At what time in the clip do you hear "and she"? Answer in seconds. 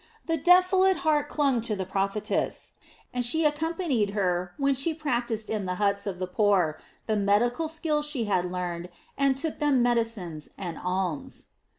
3.13-3.45